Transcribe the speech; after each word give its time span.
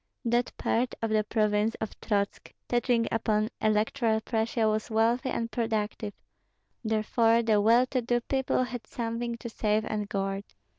That 0.25 0.51
part 0.57 0.95
of 1.03 1.11
the 1.11 1.23
province 1.23 1.75
of 1.75 1.91
Trotsk 2.01 2.51
touching 2.67 3.07
upon 3.11 3.49
Electoral 3.61 4.19
Prussia 4.19 4.67
was 4.67 4.89
wealthy 4.89 5.29
and 5.29 5.51
productive; 5.51 6.15
therefore 6.83 7.43
the 7.43 7.61
well 7.61 7.85
to 7.85 8.01
do 8.01 8.19
people 8.21 8.63
had 8.63 8.87
something 8.87 9.37
to 9.37 9.47
save 9.47 9.85
and 9.85 10.09
guard. 10.09 10.45